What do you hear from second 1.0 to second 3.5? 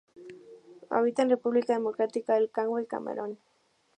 en República Democrática del Congo y Camerún.